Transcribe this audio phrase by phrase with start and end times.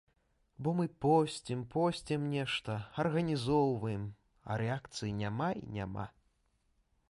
[0.67, 4.09] Бо мы посцім-посцім нешта, арганізоўваем,
[4.53, 6.05] а рэакцыі няма і няма.